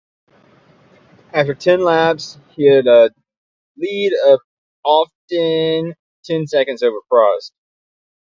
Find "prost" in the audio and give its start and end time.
7.07-7.51